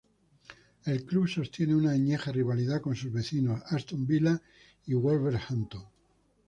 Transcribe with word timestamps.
El 0.85 1.05
club 1.05 1.29
sostiene 1.29 1.75
una 1.75 1.91
añeja 1.91 2.31
rivalidad 2.31 2.81
con 2.81 2.95
sus 2.95 3.13
vecinos 3.13 3.61
Aston 3.67 4.07
Villa 4.07 4.41
y 4.87 4.95
Wolverhampton. 4.95 5.83